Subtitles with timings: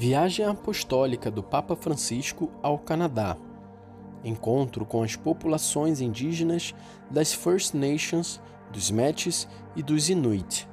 [0.00, 3.36] Viagem apostólica do Papa Francisco ao Canadá.
[4.24, 6.74] Encontro com as populações indígenas
[7.10, 8.40] das First Nations,
[8.72, 9.46] dos Métis
[9.76, 10.66] e dos Inuit.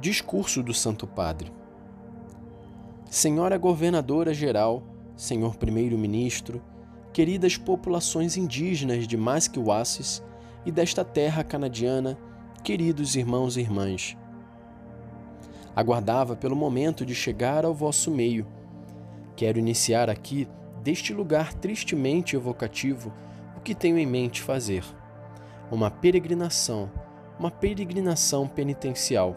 [0.00, 1.52] Discurso do Santo Padre.
[3.08, 4.82] Senhora Governadora Geral,
[5.14, 6.60] Senhor Primeiro-Ministro,
[7.12, 10.24] queridas populações indígenas de Masquiwasses
[10.66, 12.18] e desta terra canadiana,
[12.64, 14.16] queridos irmãos e irmãs.
[15.74, 18.46] Aguardava pelo momento de chegar ao vosso meio.
[19.36, 20.48] Quero iniciar aqui,
[20.82, 23.12] deste lugar tristemente evocativo,
[23.56, 24.84] o que tenho em mente fazer.
[25.70, 26.90] Uma peregrinação,
[27.38, 29.36] uma peregrinação penitencial.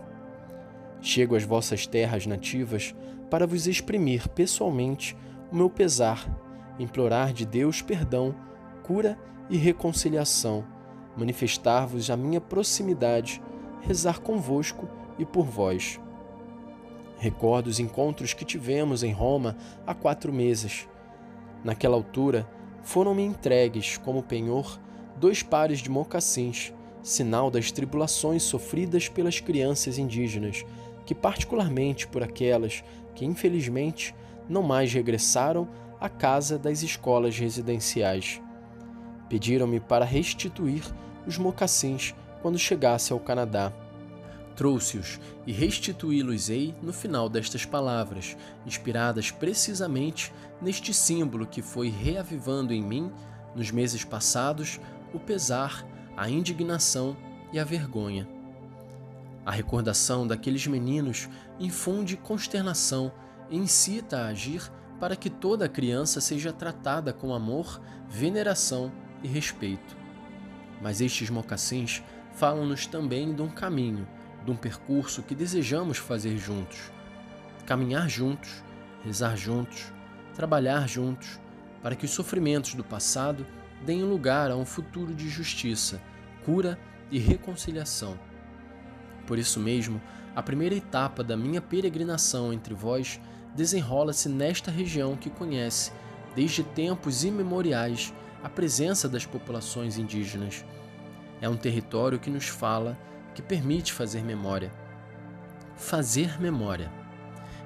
[1.01, 2.95] Chego às vossas terras nativas
[3.29, 5.15] para vos exprimir pessoalmente
[5.51, 6.27] o meu pesar,
[6.79, 8.35] implorar de Deus perdão,
[8.83, 9.17] cura
[9.49, 10.65] e reconciliação,
[11.15, 13.41] manifestar-vos a minha proximidade,
[13.81, 14.87] rezar convosco
[15.19, 15.99] e por vós.
[17.23, 19.55] Recordo os encontros que tivemos em Roma
[19.87, 20.89] há quatro meses.
[21.63, 22.45] Naquela altura,
[22.81, 24.77] foram-me entregues como penhor
[25.15, 30.65] dois pares de mocassins, sinal das tribulações sofridas pelas crianças indígenas
[31.05, 32.83] que, particularmente por aquelas
[33.15, 34.13] que infelizmente
[34.49, 35.69] não mais regressaram
[36.01, 38.41] à casa das escolas residenciais.
[39.29, 40.83] Pediram-me para restituir
[41.25, 43.71] os mocassins quando chegasse ao Canadá.
[44.55, 52.81] Trouxe-os e restituí-los-ei no final destas palavras, inspiradas precisamente neste símbolo que foi reavivando em
[52.81, 53.11] mim,
[53.55, 54.79] nos meses passados,
[55.13, 57.17] o pesar, a indignação
[57.51, 58.27] e a vergonha.
[59.45, 61.27] A recordação daqueles meninos
[61.59, 63.11] infunde consternação
[63.49, 69.97] e incita a agir para que toda criança seja tratada com amor, veneração e respeito.
[70.81, 72.01] Mas estes mocassins
[72.33, 74.07] falam-nos também de um caminho,
[74.45, 76.91] de um percurso que desejamos fazer juntos.
[77.65, 78.63] Caminhar juntos,
[79.03, 79.91] rezar juntos,
[80.35, 81.39] trabalhar juntos,
[81.81, 83.45] para que os sofrimentos do passado
[83.85, 86.01] deem lugar a um futuro de justiça,
[86.45, 86.79] cura
[87.11, 88.17] e reconciliação
[89.25, 90.01] por isso mesmo,
[90.35, 93.19] a primeira etapa da minha peregrinação entre vós
[93.55, 95.91] desenrola-se nesta região que conhece,
[96.35, 100.65] desde tempos imemoriais, a presença das populações indígenas.
[101.39, 102.97] É um território que nos fala,
[103.33, 104.71] que permite fazer memória.
[105.75, 106.91] Fazer memória.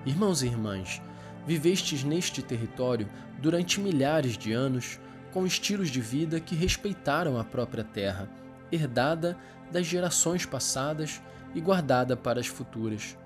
[0.05, 1.01] Irmãos e irmãs,
[1.45, 3.07] vivestes neste território
[3.39, 4.99] durante milhares de anos
[5.31, 8.29] com estilos de vida que respeitaram a própria terra,
[8.71, 9.37] herdada
[9.71, 11.21] das gerações passadas
[11.53, 13.17] e guardada para as futuras.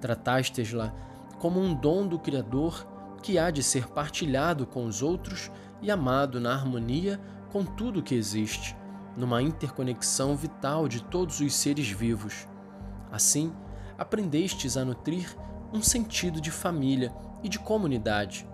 [0.00, 0.92] Tratastes-la
[1.38, 2.86] como um dom do Criador
[3.22, 5.50] que há de ser partilhado com os outros
[5.82, 8.76] e amado na harmonia com tudo que existe,
[9.18, 12.48] numa interconexão vital de todos os seres vivos.
[13.12, 13.52] Assim,
[13.98, 15.36] aprendestes a nutrir
[15.72, 17.12] um sentido de família
[17.42, 18.48] e de comunidade,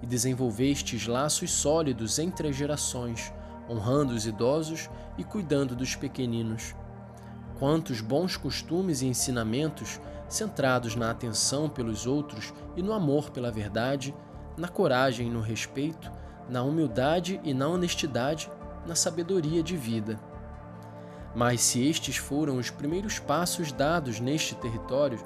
[0.00, 3.30] e desenvolvestes laços sólidos entre as gerações,
[3.68, 4.88] honrando os idosos
[5.18, 6.74] e cuidando dos pequeninos
[7.58, 14.14] quantos bons costumes e ensinamentos centrados na atenção pelos outros e no amor pela verdade,
[14.56, 16.10] na coragem e no respeito,
[16.48, 18.50] na humildade e na honestidade,
[18.86, 20.18] na sabedoria de vida.
[21.34, 25.18] Mas se estes foram os primeiros passos dados neste território,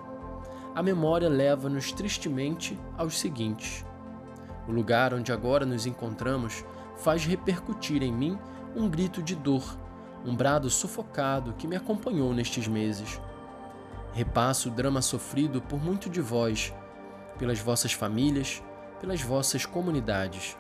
[0.75, 3.85] a memória leva-nos tristemente aos seguintes.
[4.67, 6.65] O lugar onde agora nos encontramos
[6.97, 8.39] faz repercutir em mim
[8.77, 9.79] um grito de dor
[10.25, 13.21] um brado sufocado que me acompanhou nestes meses.
[14.13, 16.75] Repasso o drama sofrido por muito de vós,
[17.39, 18.63] pelas vossas famílias,
[19.01, 20.57] pelas vossas comunidades.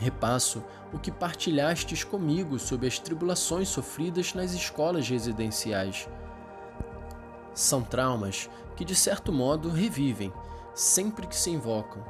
[0.00, 6.08] Repasso o que partilhastes comigo sobre as tribulações sofridas nas escolas residenciais.
[7.52, 10.32] São traumas que, de certo modo, revivem
[10.74, 12.02] sempre que se invocam,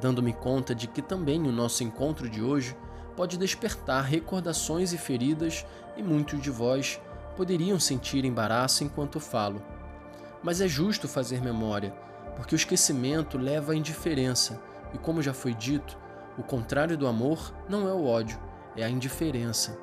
[0.00, 2.76] dando-me conta de que também o nosso encontro de hoje
[3.16, 5.66] pode despertar recordações e feridas,
[5.96, 7.00] e muitos de vós
[7.36, 9.60] poderiam sentir embaraço enquanto falo.
[10.40, 11.90] Mas é justo fazer memória,
[12.36, 16.03] porque o esquecimento leva à indiferença, e como já foi dito,
[16.38, 18.38] o contrário do amor não é o ódio,
[18.76, 19.78] é a indiferença.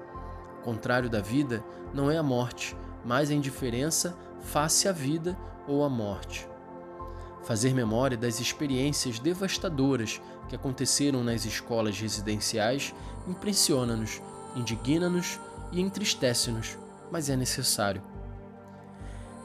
[0.59, 1.63] O contrário da vida
[1.93, 2.75] não é a morte,
[3.05, 5.37] mas a indiferença face à vida
[5.67, 6.47] ou à morte.
[7.43, 12.93] Fazer memória das experiências devastadoras que aconteceram nas escolas residenciais
[13.27, 14.21] impressiona-nos,
[14.55, 15.39] indigna-nos
[15.71, 16.77] e entristece-nos,
[17.11, 18.03] mas é necessário.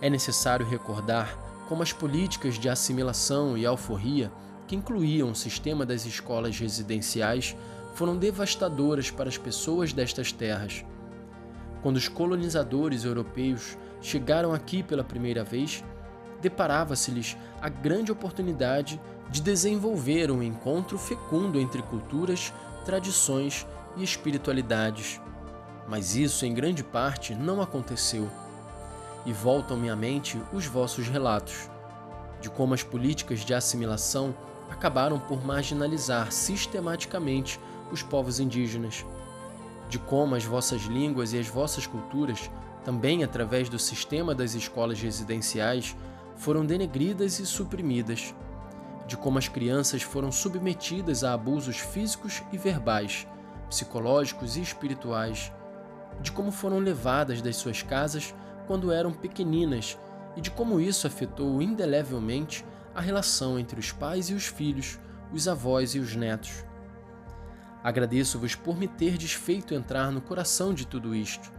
[0.01, 1.39] É necessário recordar
[1.69, 4.31] como as políticas de assimilação e alforria,
[4.67, 7.57] que incluíam o sistema das escolas residenciais,
[7.95, 10.85] foram devastadoras para as pessoas destas terras.
[11.83, 15.85] Quando os colonizadores europeus chegaram aqui pela primeira vez,
[16.43, 22.53] deparava-se-lhes a grande oportunidade de desenvolver um encontro fecundo entre culturas,
[22.85, 23.67] tradições
[23.97, 25.21] e espiritualidades.
[25.89, 28.29] Mas isso, em grande parte, não aconteceu.
[29.25, 31.69] E voltam-me à mente os vossos relatos
[32.41, 34.35] de como as políticas de assimilação
[34.71, 37.61] acabaram por marginalizar sistematicamente
[37.91, 39.05] os povos indígenas,
[39.89, 42.51] de como as vossas línguas e as vossas culturas,
[42.85, 45.97] também através do sistema das escolas residenciais,
[46.37, 48.35] foram denegridas e suprimidas,
[49.07, 53.27] de como as crianças foram submetidas a abusos físicos e verbais,
[53.69, 55.53] psicológicos e espirituais,
[56.21, 58.35] de como foram levadas das suas casas
[58.67, 59.97] quando eram pequeninas
[60.37, 64.99] e de como isso afetou indelevelmente a relação entre os pais e os filhos,
[65.33, 66.65] os avós e os netos.
[67.83, 71.53] Agradeço-vos por me terdes feito entrar no coração de tudo isto,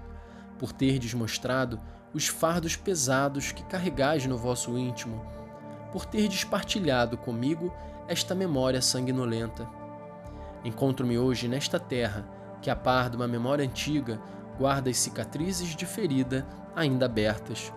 [0.60, 1.80] por terdes mostrado
[2.14, 5.26] os fardos pesados que carregais no vosso íntimo,
[5.92, 7.74] por terdes partilhado comigo
[8.08, 9.70] esta memória sanguinolenta.
[10.64, 12.28] Encontro-me hoje nesta terra,
[12.62, 14.20] que a par de uma memória antiga
[14.58, 16.46] guarda as cicatrizes de ferida
[16.76, 17.72] ainda abertas.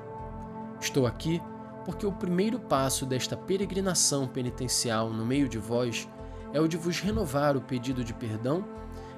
[0.80, 1.42] Estou aqui
[1.84, 6.08] porque o primeiro passo desta peregrinação penitencial no meio de vós
[6.52, 8.64] é o de vos renovar o pedido de perdão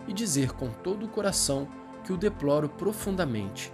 [0.07, 1.69] e dizer com todo o coração
[2.05, 3.73] que o deploro profundamente.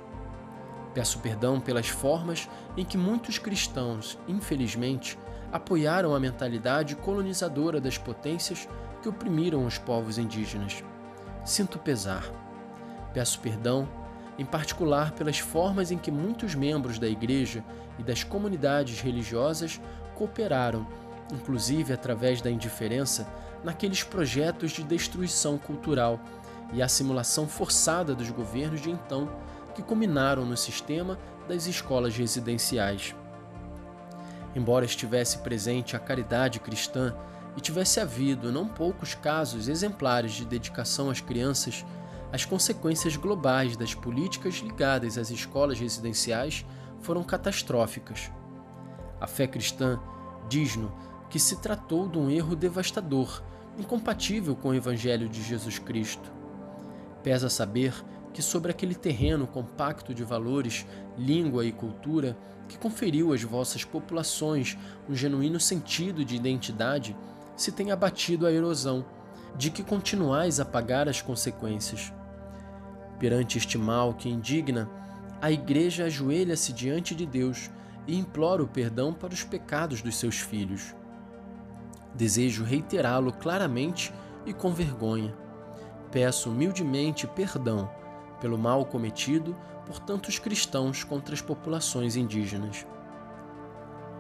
[0.95, 5.19] Peço perdão pelas formas em que muitos cristãos, infelizmente,
[5.53, 8.69] apoiaram a mentalidade colonizadora das potências
[9.01, 10.83] que oprimiram os povos indígenas.
[11.45, 12.25] Sinto pesar.
[13.15, 13.89] Peço perdão,
[14.39, 17.65] em particular pelas formas em que muitos membros da Igreja
[17.99, 19.81] e das comunidades religiosas
[20.15, 20.87] cooperaram,
[21.33, 23.27] inclusive através da indiferença,
[23.65, 26.21] naqueles projetos de destruição cultural
[26.73, 29.29] e a simulação forçada dos governos de então,
[29.75, 31.19] que culminaram no sistema
[31.49, 33.15] das escolas residenciais.
[34.55, 37.15] Embora estivesse presente a caridade cristã
[37.57, 41.85] e tivesse havido não poucos casos exemplares de dedicação às crianças,
[42.33, 46.65] as consequências globais das políticas ligadas às escolas residenciais
[47.01, 48.31] foram catastróficas.
[49.21, 49.99] A fé cristã
[50.49, 50.91] diz-nos
[51.31, 53.43] que se tratou de um erro devastador,
[53.79, 56.33] incompatível com o Evangelho de Jesus Cristo.
[57.23, 57.95] Pesa saber
[58.33, 60.87] que, sobre aquele terreno compacto de valores,
[61.17, 62.37] língua e cultura,
[62.69, 64.77] que conferiu às vossas populações
[65.09, 67.17] um genuíno sentido de identidade,
[67.57, 69.05] se tem abatido a erosão,
[69.57, 72.13] de que continuais a pagar as consequências.
[73.19, 74.89] Perante este mal que indigna,
[75.41, 77.71] a Igreja ajoelha-se diante de Deus
[78.07, 80.95] e implora o perdão para os pecados dos seus filhos.
[82.15, 84.13] Desejo reiterá-lo claramente
[84.47, 85.35] e com vergonha.
[86.11, 87.91] Peço humildemente perdão
[88.41, 89.55] pelo mal cometido
[89.87, 92.87] por tantos cristãos contra as populações indígenas.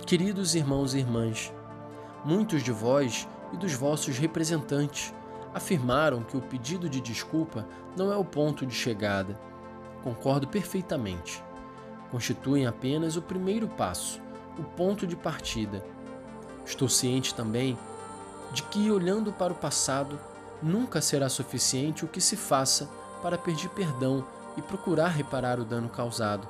[0.06, 1.52] Queridos irmãos e irmãs,
[2.24, 5.12] muitos de vós e dos vossos representantes
[5.54, 7.66] afirmaram que o pedido de desculpa
[7.96, 9.38] não é o ponto de chegada.
[10.02, 11.42] Concordo perfeitamente.
[12.10, 14.20] Constituem apenas o primeiro passo,
[14.58, 15.84] o ponto de partida.
[16.64, 17.78] Estou ciente também
[18.52, 20.18] de que, olhando para o passado,
[20.62, 22.88] nunca será suficiente o que se faça
[23.22, 24.24] para pedir perdão
[24.56, 26.48] e procurar reparar o dano causado,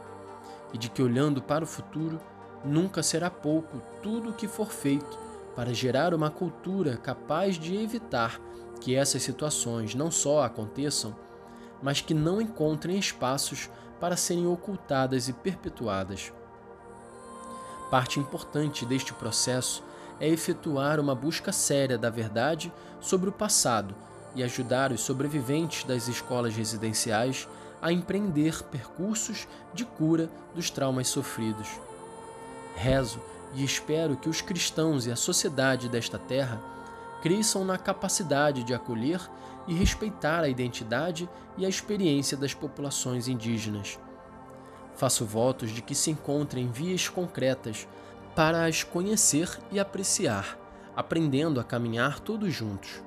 [0.73, 2.21] e de que, olhando para o futuro,
[2.65, 5.19] nunca será pouco tudo o que for feito
[5.55, 8.41] para gerar uma cultura capaz de evitar
[8.81, 11.15] que essas situações não só aconteçam,
[11.83, 13.69] mas que não encontrem espaços
[14.01, 16.33] para serem ocultadas e perpetuadas.
[17.91, 19.83] Parte importante deste processo
[20.21, 23.95] é efetuar uma busca séria da verdade sobre o passado
[24.35, 27.49] e ajudar os sobreviventes das escolas residenciais
[27.81, 31.69] a empreender percursos de cura dos traumas sofridos.
[32.75, 33.21] Rezo
[33.55, 36.61] e espero que os cristãos e a sociedade desta terra
[37.21, 39.21] cresçam na capacidade de acolher
[39.67, 43.99] e respeitar a identidade e a experiência das populações indígenas.
[44.95, 47.87] Faço votos de que se encontrem vias concretas
[48.35, 50.59] para as conhecer e apreciar,
[50.97, 53.03] aprendendo a caminhar todos juntos.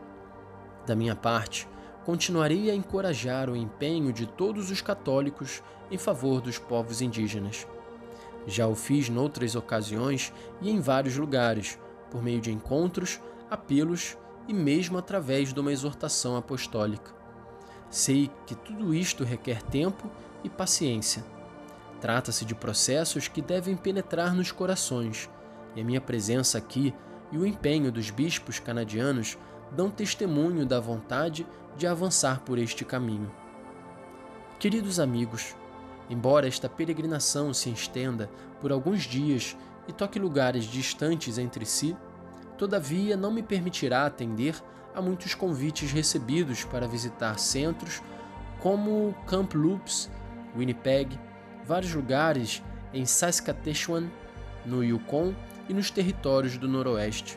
[0.85, 1.67] Da minha parte,
[2.05, 7.67] continuarei a encorajar o empenho de todos os católicos em favor dos povos indígenas.
[8.47, 11.77] Já o fiz noutras ocasiões e em vários lugares,
[12.09, 13.19] por meio de encontros,
[13.51, 14.17] apelos
[14.47, 17.13] e mesmo através de uma exortação apostólica.
[17.89, 20.09] Sei que tudo isto requer tempo
[20.43, 21.23] e paciência.
[21.99, 25.29] Trata-se de processos que devem penetrar nos corações,
[25.75, 26.93] e a minha presença aqui
[27.31, 29.37] e o empenho dos bispos canadianos
[29.71, 31.45] dão testemunho da vontade
[31.77, 33.31] de avançar por este caminho.
[34.59, 35.55] Queridos amigos,
[36.09, 38.29] embora esta peregrinação se estenda
[38.59, 39.55] por alguns dias
[39.87, 41.95] e toque lugares distantes entre si,
[42.61, 44.53] Todavia, não me permitirá atender
[44.93, 48.03] a muitos convites recebidos para visitar centros
[48.59, 50.11] como Kamloops,
[50.55, 51.19] Winnipeg,
[51.65, 52.61] vários lugares
[52.93, 54.11] em Saskatchewan,
[54.63, 55.33] no Yukon
[55.67, 57.35] e nos territórios do Noroeste.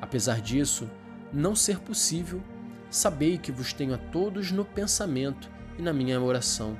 [0.00, 0.90] Apesar disso
[1.32, 2.42] não ser possível,
[2.90, 6.76] sabei que vos tenho a todos no pensamento e na minha oração.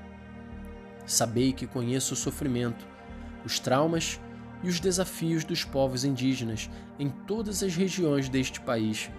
[1.07, 2.85] Sabei que conheço o sofrimento,
[3.45, 4.19] os traumas
[4.63, 9.11] e os desafios dos povos indígenas em todas as regiões deste país.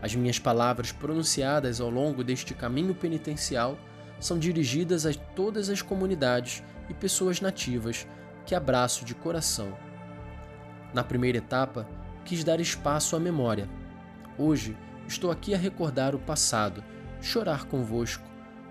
[0.00, 3.78] As minhas palavras pronunciadas ao longo deste caminho penitencial
[4.20, 8.06] são dirigidas a todas as comunidades e pessoas nativas
[8.44, 9.76] que abraço de coração.
[10.92, 11.86] Na primeira etapa,
[12.24, 13.68] quis dar espaço à memória.
[14.36, 16.82] Hoje, estou aqui a recordar o passado,
[17.20, 18.24] chorar convosco,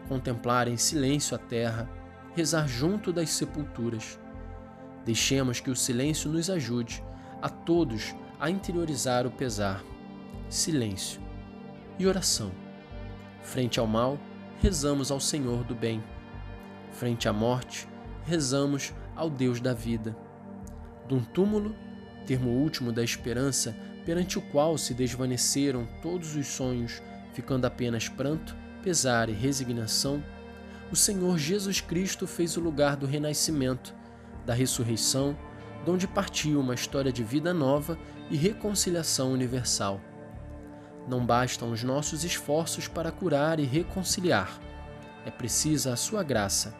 [0.07, 1.89] contemplar em silêncio a terra,
[2.35, 4.19] rezar junto das sepulturas.
[5.07, 7.01] Deixemos que o silêncio nos ajude
[7.41, 9.81] a todos a interiorizar o pesar.
[10.49, 11.21] Silêncio
[11.97, 12.51] e oração.
[13.41, 14.19] Frente ao mal,
[14.61, 16.03] rezamos ao Senhor do bem.
[16.91, 17.87] Frente à morte,
[18.25, 20.13] rezamos ao Deus da vida.
[21.07, 21.73] De um túmulo,
[22.25, 23.73] termo último da esperança,
[24.05, 30.21] perante o qual se desvaneceram todos os sonhos, ficando apenas pranto, pesar e resignação,
[30.91, 33.95] o Senhor Jesus Cristo fez o lugar do renascimento,
[34.47, 35.37] da ressurreição,
[35.85, 37.95] de onde partiu uma história de vida nova
[38.31, 40.01] e reconciliação universal.
[41.07, 44.59] Não bastam os nossos esforços para curar e reconciliar.
[45.23, 46.73] É precisa a sua graça.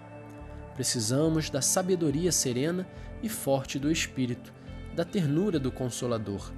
[0.74, 2.88] Precisamos da sabedoria serena
[3.22, 4.52] e forte do Espírito,
[4.96, 6.52] da ternura do Consolador.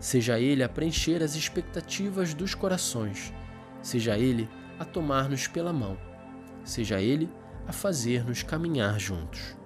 [0.00, 3.32] Seja Ele a preencher as expectativas dos corações,
[3.80, 4.48] seja Ele
[4.80, 5.96] a tomar-nos pela mão
[6.64, 7.30] seja Ele
[7.66, 9.56] a fazer-nos caminhar juntos.